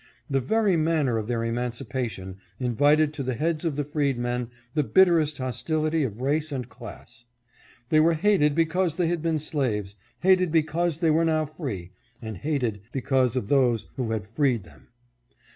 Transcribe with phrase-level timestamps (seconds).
[0.27, 5.37] The ver,y manner of their emancipation invited to the heads of the freedmen the bitterest
[5.37, 7.25] hostility of race and class.
[7.89, 12.35] They were hated because they had been slaves, hated because they were now free, and
[12.35, 14.87] hated because of those who had freed them.